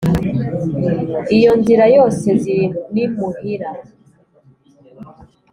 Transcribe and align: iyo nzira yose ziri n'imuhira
iyo 1.37 1.51
nzira 1.59 1.85
yose 1.95 2.27
ziri 2.41 2.65
n'imuhira 2.93 3.69